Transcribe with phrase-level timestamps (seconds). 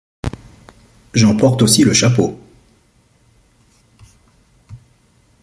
[1.13, 2.39] J'emporte aussi le chapeau.